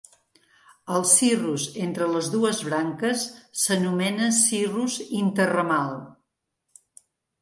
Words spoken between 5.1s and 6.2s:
interramal.